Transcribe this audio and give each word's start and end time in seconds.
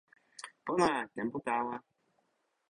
pona! 0.65 0.89
tenpo 1.13 1.37
tawa! 1.45 1.75